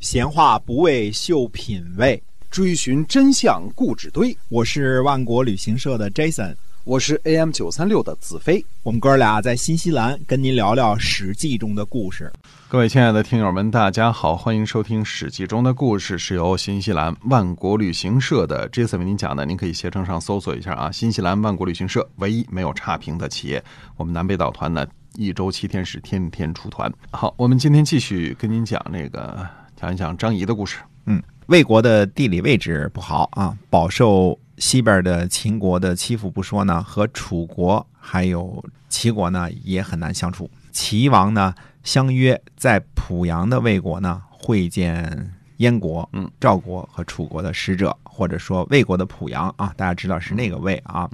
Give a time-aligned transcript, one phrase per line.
[0.00, 4.34] 闲话不为秀品味，追寻真相固纸堆。
[4.48, 8.64] 我是万国旅行社的 Jason，我是 AM 九三六的子飞。
[8.82, 12.32] 我们哥俩在新西兰跟您聊聊《史记》中的故事。
[12.66, 19.44] 各位亲爱的听友们，大家好，欢迎收听《史记》中的故事，是由新西兰万国旅行社的 Jason 为您讲的。
[19.44, 23.62] 您可以携程上搜索一下啊，新西兰万国旅行社唯一没有差评的企业。
[23.98, 24.86] 我们南北岛团呢，
[25.16, 26.90] 一周七天是天天出团。
[27.10, 29.46] 好，我们今天继续跟您讲那个。
[29.80, 30.76] 讲一讲张仪的故事。
[31.06, 40.50] 嗯，魏国的地理位置不好啊，饱受西边的秦国的欺负不说呢，和楚国还有齐国呢也很难相处。
[40.70, 51.08] 齐王呢相约在濮阳的魏国呢会见燕国、嗯赵国和楚国的使者，或者说魏国的濮阳啊，大家知道是那个魏啊，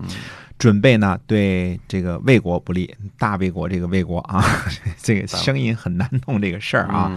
[0.59, 2.93] 准备呢对这个魏国不利。
[3.17, 4.45] 大魏国这个魏国啊，
[5.01, 7.17] 这个声音很难弄这个事儿啊。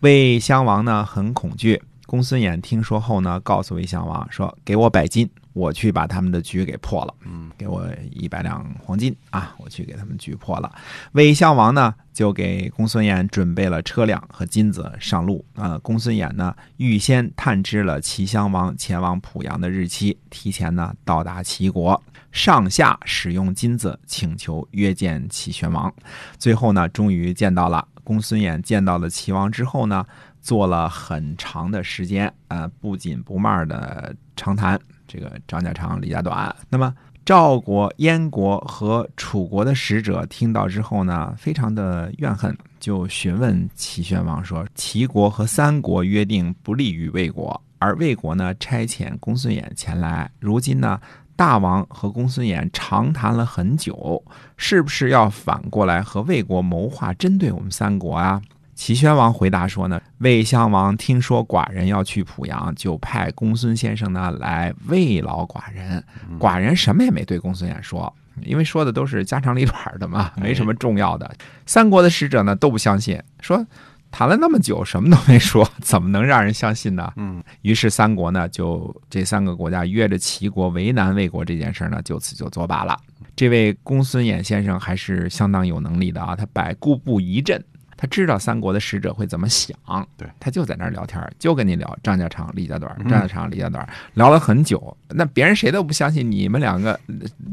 [0.00, 7.14] 魏襄王呢很恐惧，公孙衍听说后呢，告诉魏襄王说：“给我百金，我去把他们的局给破了。
[7.26, 10.72] 嗯，给我一百两黄金啊，我去给他们局破了。”
[11.12, 15.44] 魏襄王呢就给公孙衍准备了车辆和金子上路。
[15.54, 22.00] 啊，公孙衍呢预先探知了齐襄王前往濮阳的日期，提前呢到达齐国，
[22.30, 25.92] 上下使用金子请求约见齐宣王。
[26.38, 27.86] 最后呢，终于见到了。
[28.04, 30.02] 公孙衍见到了齐王之后呢，
[30.40, 34.80] 做了很长的时间，呃，不紧不慢的长谈。
[35.08, 36.54] 这个张家长李家短。
[36.68, 51.00] 那么赵国、燕国和楚国的使者听到之后呢，非常的怨恨，就询问齐宣王说：“齐国和三国约定不利于魏国，而魏国呢差遣公孙衍前来，如今呢？”
[51.38, 54.20] 大王和公孙衍长谈了很久，
[54.56, 58.42] 是不是要反过来和魏国谋划针对我们三国啊？
[58.78, 66.02] 齐宣王回答说呢，魏襄王听说寡人要去濮阳，就派公孙先生呢来慰劳寡人。
[66.38, 71.28] 寡人什么也没对公孙衍说，因为说的都是家长里短的嘛，没什么重要的。
[71.66, 73.66] 三国的使者呢都不相信，说。
[74.10, 77.12] 谈了那么久，什么都没说，怎么能让人相信呢？
[77.16, 82.98] 嗯，于是三国呢，就这三个国家约着齐国为难魏国这件事呢，就此就作罢了。
[83.36, 87.62] 这位公孙衍先生还是相当有能力的啊，他百顾不一阵，
[87.98, 89.76] 他知道三国的使者会怎么想，
[90.16, 94.96] 对他就在那儿聊天，就跟你聊张家长、李家短，张家长、李家短聊了很久。
[95.08, 96.98] 那别人谁都不相信，你们两个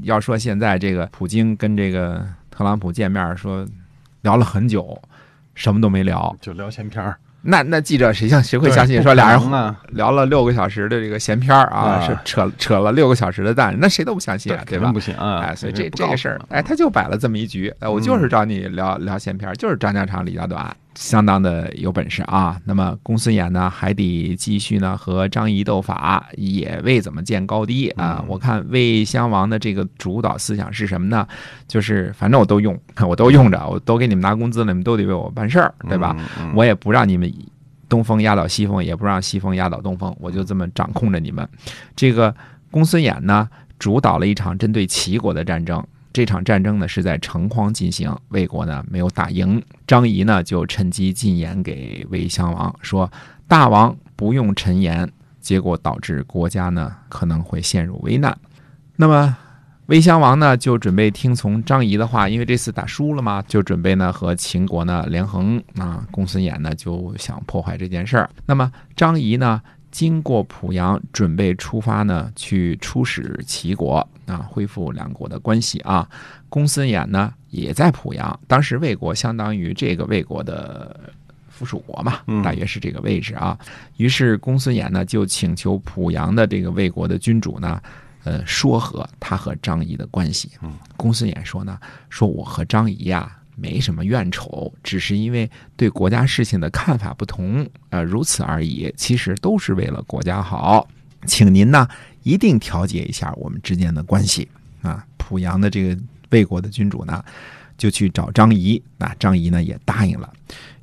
[0.04, 3.68] 要说现在这个普京跟这个特朗普见面说
[4.22, 5.02] 聊了很久。
[5.56, 7.18] 什么都没聊，就聊闲篇儿。
[7.46, 9.02] 那那记者谁相谁会相信？
[9.04, 14.92] 说俩人啊聊了六个小时的这个闲篇儿啊，是扯扯了六个小时的蛋，那谁都不相信啊，对吧？
[14.92, 15.40] 不行啊！
[15.46, 20.76] 哎，所以这这个事儿，哎，他就摆了这么一局，哎，我就是找你聊聊闲篇儿，就是张家长李家短。
[20.96, 22.60] 相当的有本事啊！
[22.64, 28.24] 那么公孙衍呢，还得继续呢和张仪斗法，也未怎么见高低啊。
[28.28, 31.28] 我看魏襄王的这个主导思想是什么呢？
[31.68, 36.16] 就是反正我都用， 我都用着，我都给你们拿工资了，你们都得为我办事儿，对吧？
[36.56, 37.32] 我也不让你们
[37.90, 41.48] 东风压倒西风，也不让西风压倒东风，我就这么掌控着你们。
[41.96, 42.34] 这个
[42.72, 45.86] 公孙衍呢，主导了一场针对齐国的战争。
[46.16, 49.62] 这场战争呢是在城隍进行，魏国呢没有打赢。
[49.86, 53.12] 张仪呢就趁机进言给魏襄王说
[53.50, 55.12] ：“大王不用陈言，
[55.42, 58.34] 结果导致国家呢可能会陷入危难。”
[58.96, 59.36] 那么
[59.88, 66.08] 魏襄王呢就准备听从张仪的话，因为这次打输了嘛，就准备呢和秦国呢连横啊。
[66.12, 68.30] 公孙衍呢就想破坏这件事儿。
[68.46, 69.62] 那么张仪呢？
[69.96, 76.06] 经过濮阳，准备出发呢，去出使齐国啊，恢复两国的关系啊。
[76.50, 81.00] 公孙衍呢也在濮阳，当时魏国相当于这个魏国的
[81.48, 83.58] 附属国嘛，大约是这个位置啊。
[83.96, 87.82] 于是公孙衍呢就请求濮阳的这个魏国的君主呢，
[88.26, 90.52] 呃，说和他和张仪的关系。
[90.98, 91.80] 公孙衍说呢，
[92.10, 93.34] 说我和张仪呀。
[93.56, 98.94] 没什么怨仇，只是因为对国家事情的看法不同，呃，如此而已。
[98.98, 100.88] 其实都是为了国家好，
[101.26, 101.88] 请您呢
[102.24, 104.48] 一定调节一下我们之间的关系
[104.82, 105.06] 啊。
[105.18, 105.98] 濮阳的这个
[106.32, 107.24] 魏国的君主呢，
[107.78, 110.32] 就去找张仪，那张仪呢也答应了。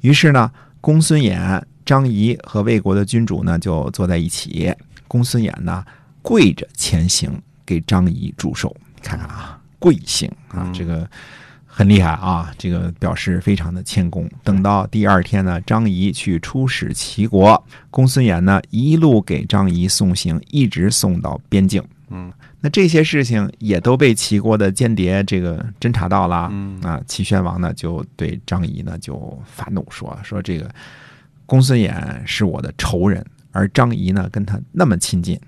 [0.01, 4.75] 于是呢，公孙衍、张仪和魏国的君主呢就坐在一起，
[5.07, 5.85] 公孙衍呢
[6.23, 7.31] 跪着前行，
[7.67, 8.75] 给张仪祝寿。
[9.03, 11.09] 看看啊，跪行啊，这个。
[11.75, 12.53] 很厉害啊！
[12.59, 14.29] 这个表示非常的谦恭。
[14.45, 21.83] 等到第二天呢，张仪去出使齐国，公孙衍呢一路给张仪送行，一直送到边境。
[22.11, 22.31] 嗯，
[22.61, 26.51] 那这些事情也都被齐国的间谍这个侦查到了。
[26.53, 30.71] 嗯啊，齐宣王呢就对张仪呢就发怒说：说这个
[31.47, 31.95] 公孙衍
[32.27, 35.41] 是我的仇人，而张仪呢跟他那么亲近。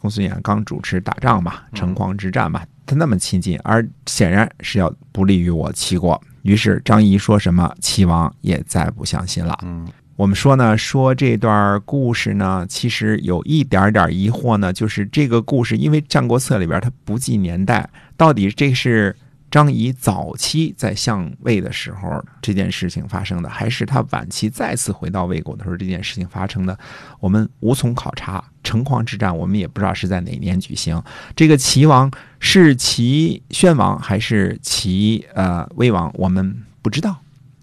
[0.00, 6.20] 公孙衍刚主持打仗嘛，城隍之战嘛，他那么亲近，而显然是要不利于我齐国。
[6.42, 9.58] 于是张仪说什么，齐王也再不相信了。
[9.62, 9.86] 嗯
[10.16, 19.14] 我们说呢，说这段故事呢，其实有一点点疑惑呢，就是这个故事，因为《战国策》里边它不记年代，到底这是
[19.50, 26.78] 张仪早期在相魏的时候这件事情发生的，还是他晚期再次回到魏国的时候这件事情发生的？
[27.20, 28.44] 我们无从考察。
[28.62, 31.02] 城隍之战，我们也不知道是在哪年举行。
[31.34, 37.16] 这个齐王是齐宣王还是齐呃魏王，我们不知道。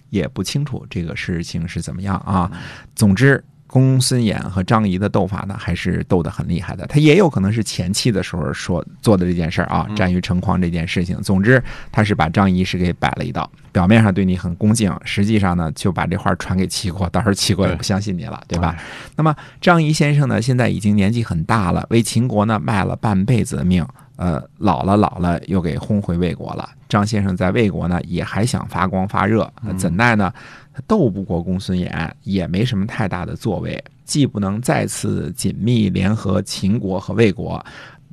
[0.09, 2.49] 也不清楚这个事情是怎么样啊。
[2.95, 3.43] 总之，
[3.75, 6.87] 公孙衍和张仪的斗法呢，还是斗得很厉害的。
[6.87, 11.21] 他也有可能是前期的时候说做的这件事儿啊，战于城隍这件事情。
[11.21, 11.61] 总之，
[11.91, 18.77] 他是把张仪是给摆了一道，表面上对你很恭敬，实际上呢就把这话传给齐国，到时候齐国也不相信你了，对吧？
[19.17, 23.85] 那么张仪先生呢，现在已经年纪很大了，为秦国呢卖了半辈子的命。
[24.17, 26.69] 呃，老了老了，又给轰回魏国了。
[26.87, 30.31] 张先生在魏国呢，也还想发光发热，怎奈呢，
[30.75, 37.65] 他斗不过公孙衍，也没什么太大的作为，既不能再次紧密联合秦国和魏国，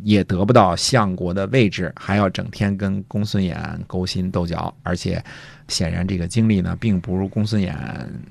[0.05, 3.57] 也得不到相国的位置，还要整天跟公孙衍
[3.89, 5.21] 勾心斗角，而且
[5.67, 7.75] 显然这个精力呢，并不如公孙衍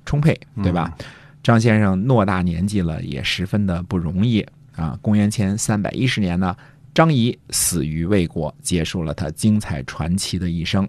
[0.05, 0.97] 充沛，对吧？
[1.43, 4.45] 张先生偌大年纪了，也十分的不容易
[4.77, 4.97] 啊。
[5.01, 6.55] 公元前三百一十年呢。
[6.93, 10.85] 张仪死于魏国，结束了他精彩传奇的一生。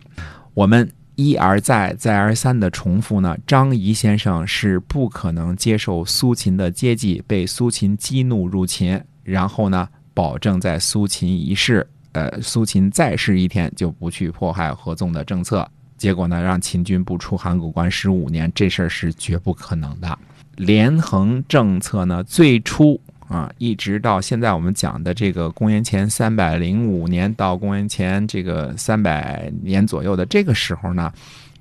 [0.53, 15.69] 我们一而再、再而三的重复呢，张仪先生是不可能接受苏秦的接济，被苏秦激怒入秦，然后呢，保证在苏秦一世，呃，苏秦在世一天就不去迫害合纵的政策。
[15.99, 20.19] 结果呢，让秦军不出函谷关十五年，这事儿是绝不可能的。
[20.57, 23.01] 连横政策呢，最初。
[23.33, 31.11] 啊，一直到现在我们讲的这个公元前三百零五年到公元前这个三百年左右的这个时候呢，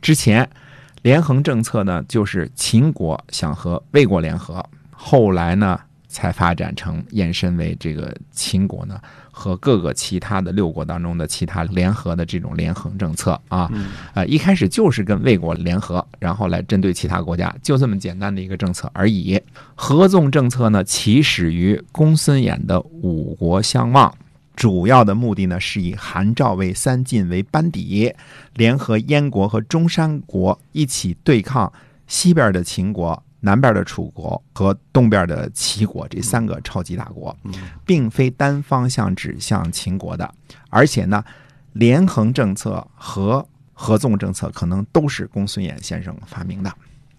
[0.01, 0.47] 之前
[1.01, 5.79] 连横政策呢，就是秦国想和魏国联合，后来呢
[6.11, 8.99] 才发展成延伸为这个秦国呢。
[9.33, 13.71] 和各个其他的六国当中的其他联合的这种连横政策啊，
[14.13, 19.41] 呃，一开始就是跟魏国联合，然后来针对其他国家，就这么简单的一个政策而已。
[19.73, 24.13] 合纵政策呢，起始于公孙衍的五国相望，
[24.53, 28.13] 主要的目的呢是以韩赵魏三晋为班底，
[28.55, 31.71] 联合燕国和中山国一起对抗
[32.05, 33.23] 西边的秦国。
[33.43, 37.35] 南边的楚国和东边的齐国这三个超级大国，
[37.85, 40.31] 并非单方向指向秦国的，
[40.69, 41.23] 而且呢，
[41.73, 46.69] 连横政策和合纵政策可能都是公孙衍先生发明的，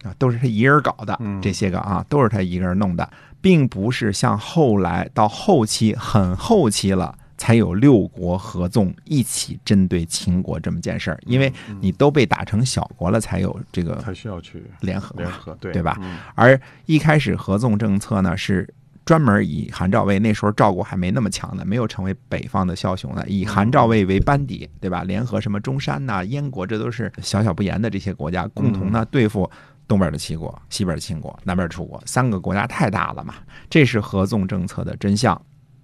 [0.04, 3.10] 啊，都是他一人搞的，这些个啊，都是他一个人弄的，
[3.40, 7.18] 并不是像后来到后期很后期了。
[7.42, 15.98] 才有六国合纵一起针对秦国这么件事儿，因为你都被打成小国了，才有这个才需要去联合联合，对对吧？
[16.36, 18.72] 而一开始合纵政策呢，是
[19.04, 25.02] 专门以韩赵魏那时候赵国还没那么强呢，没有成为北方的枭雄呢，以韩赵魏为班底，对吧？
[25.02, 29.50] 联合什么中山呐、燕国，这都是小小不言的这些国家，共同呢对付
[29.88, 33.34] 东边的齐国、西边的秦国、南边的楚国，三个国家太大了嘛。
[33.68, 35.42] 这是合纵政策的真相。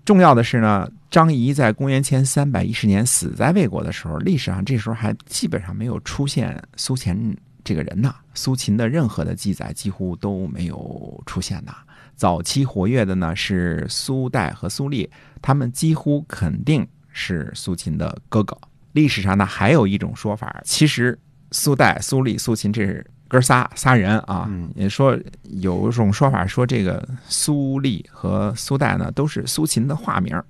[0.08, 8.14] 重要的是呢，张仪在公元前三百一十年死在魏国的时候，历史上这时候还基本上没有出现苏秦这个人呐。
[8.32, 11.74] 苏秦的任何的记载几乎都没有出现呐。
[12.16, 15.10] 早期活跃的呢是苏代和苏厉，
[15.42, 18.56] 他们几乎肯定是苏秦的哥哥。
[18.92, 21.18] 历史上呢还有一种说法，其实
[21.50, 23.06] 苏代、苏厉、苏秦这是。
[23.28, 30.42] 哥仨仨人啊，也说有一种说法说这个苏丽和苏代呢都是苏秦的化名。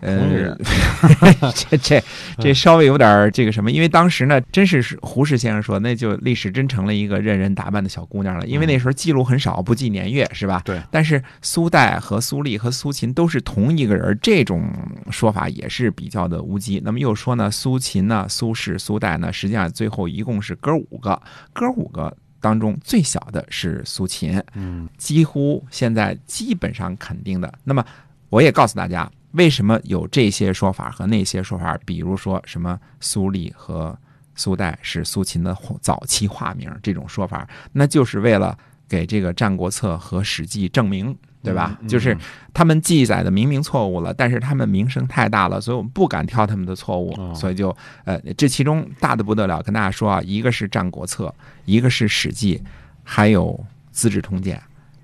[0.00, 0.54] 呃，
[1.56, 2.04] 这这
[2.38, 8.46] 这稍微有点这个什么，因为当时呢，真是胡适先生说，那就历史真成了一个任人打扮的小姑娘了。
[8.46, 10.60] 因为那时候记录很少，不记年月，是吧？
[10.66, 10.78] 对。
[10.90, 14.70] 但是苏代和苏丽和苏秦都是同一个人，这种
[15.10, 16.78] 说法也是比较的无稽。
[16.84, 21.18] 那么又说呢，苏秦呢、苏轼、苏代呢，实际上最后一共是哥五个，
[21.54, 22.14] 哥五个。
[22.46, 27.52] 当中最小的是苏秦，嗯，几乎现在基本上肯定的。
[27.64, 27.84] 那么，
[28.28, 31.76] 我也告诉大家，为什么有这些说法和那些说法？
[31.84, 33.98] 比如说什么苏厉和
[34.36, 38.56] 苏代是苏秦的早期化名，这种说法，那就是为了
[38.88, 41.16] 给这个《战国策》和《史记》证明。
[41.42, 41.78] 对吧？
[41.86, 42.16] 就是
[42.52, 47.68] 他们记载的明明错误了，但是他们名声太大了，所以我们不敢挑他们的错误，所以就
[48.04, 49.62] 呃，这其中大的不得了。
[49.62, 51.26] 跟大家说啊，一个是《战国策》，
[51.64, 52.58] 一个是《史记》，
[53.04, 53.52] 还有
[53.92, 54.56] 《资治通鉴》，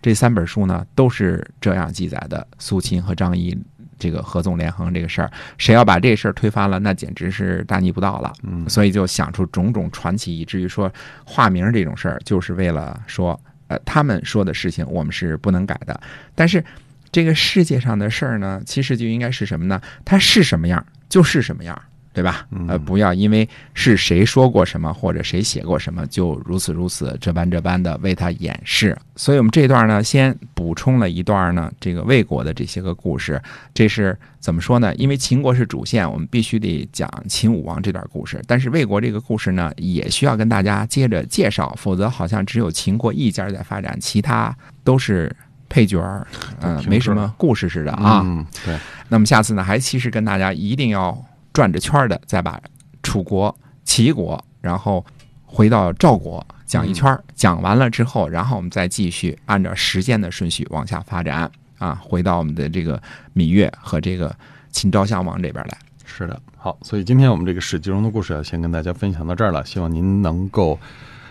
[0.02, 3.56] 这三本书呢都是这样记载的：苏秦和张仪
[3.96, 8.32] 这个合纵连横这个事儿，谁要把这事儿推翻了，那简直是大逆不道了。
[8.42, 10.92] 嗯所以就想出种种传奇，以至于说
[11.24, 13.40] 化名这种事儿，就是为了说，
[13.84, 16.00] 他们说的事情我们是不能改的。
[16.34, 16.64] 但是
[17.10, 19.80] 这个世界上的事儿呢，其实就应该是什么呢？
[20.04, 21.82] 它是什么样就是什么样，
[22.12, 22.46] 对吧？
[22.68, 28.96] 呃，不要因为是谁说过什么或者谁写过什么，就如此如此这般这般的为他掩饰。
[29.16, 33.40] 所以我们这段呢，先补充了一段呢，这个魏国的这些个故事。
[33.74, 34.94] 这是怎么说呢？
[34.96, 38.42] 因为秦国是主线，我们必须得讲秦武王这段故事。
[38.46, 44.54] 但是魏国这个故事呢，也需要跟大家接着介绍，否则好像只有秦国一家在发展，其他
[44.84, 45.34] 都是
[45.68, 46.26] 配角儿，
[46.60, 48.22] 嗯、挺没什么故事似的啊。
[48.24, 48.78] 嗯，对，
[49.08, 51.12] 那么下次呢，还其实跟大家一定要
[51.52, 52.60] 转着圈儿的再把
[53.02, 53.54] 楚国、
[53.84, 55.04] 齐国，然后
[55.44, 63.00] 回到赵国讲一圈儿，讲完了之后，然后我们再继续按照时间的顺序往下发展啊，回到我们的这个
[63.34, 64.34] 芈月和这个
[64.70, 65.78] 秦昭襄王这边来。
[66.04, 66.40] 是的。
[66.56, 69.66] 好，所以今天我们这个史记中的故事啊，先跟大家分享到这儿了。
[69.66, 70.78] 希望您能够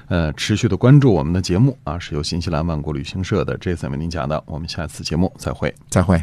[0.07, 4.43] 呃持续的关注我们的节目啊，是由新西兰万国旅行社的 Jason 为您讲的。
[4.45, 5.73] 我们下次节目再会。
[5.89, 6.21] 再会。